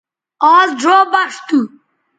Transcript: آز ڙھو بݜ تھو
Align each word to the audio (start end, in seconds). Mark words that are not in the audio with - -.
آز 0.53 0.69
ڙھو 0.81 0.97
بݜ 1.11 1.31
تھو 1.47 1.59